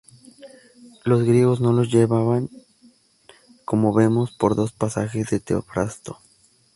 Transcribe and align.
Los 1.05 1.21
griegos 1.25 1.61
no 1.61 1.73
los 1.73 1.91
llevaban, 1.93 2.49
como 3.65 3.93
vemos 3.93 4.31
por 4.35 4.55
dos 4.55 4.71
pasajes 4.71 5.29
de 5.29 5.39
Teofrasto. 5.39 6.17